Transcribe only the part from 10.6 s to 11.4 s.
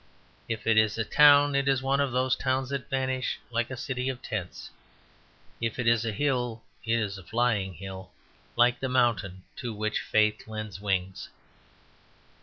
wings.